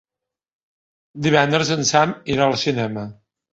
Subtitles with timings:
[1.27, 3.07] Divendres en Sam irà al cinema.